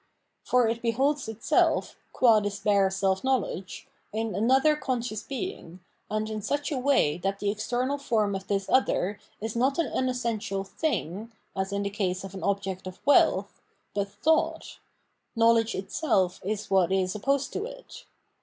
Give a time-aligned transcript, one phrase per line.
[0.43, 6.41] For it beholds itself, qua this bare self knowledge, in another conscious being, and in
[6.41, 11.29] such a w'ay that the external form of this other is not an unessential ''thing,"
[11.55, 13.61] as in the case of an object of wealth,
[13.93, 14.79] but thought;
[15.35, 18.05] knowledge itself is what is opposed to it.